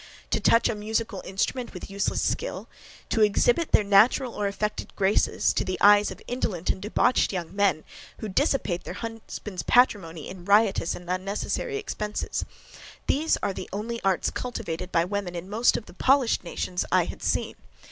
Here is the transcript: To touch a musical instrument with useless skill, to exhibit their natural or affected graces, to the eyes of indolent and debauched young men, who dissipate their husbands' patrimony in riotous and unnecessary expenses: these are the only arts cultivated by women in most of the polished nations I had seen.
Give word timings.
To 0.31 0.39
touch 0.39 0.67
a 0.67 0.73
musical 0.73 1.21
instrument 1.25 1.75
with 1.75 1.87
useless 1.91 2.23
skill, 2.23 2.67
to 3.09 3.21
exhibit 3.21 3.71
their 3.71 3.83
natural 3.83 4.33
or 4.33 4.47
affected 4.47 4.95
graces, 4.95 5.53
to 5.53 5.63
the 5.63 5.77
eyes 5.79 6.09
of 6.09 6.23
indolent 6.25 6.71
and 6.71 6.81
debauched 6.81 7.31
young 7.31 7.55
men, 7.55 7.83
who 8.17 8.27
dissipate 8.27 8.83
their 8.83 8.95
husbands' 8.95 9.61
patrimony 9.61 10.27
in 10.27 10.43
riotous 10.43 10.95
and 10.95 11.07
unnecessary 11.07 11.77
expenses: 11.77 12.43
these 13.05 13.37
are 13.43 13.53
the 13.53 13.69
only 13.71 14.01
arts 14.03 14.31
cultivated 14.31 14.91
by 14.91 15.05
women 15.05 15.35
in 15.35 15.47
most 15.47 15.77
of 15.77 15.85
the 15.85 15.93
polished 15.93 16.43
nations 16.43 16.83
I 16.91 17.05
had 17.05 17.21
seen. 17.21 17.53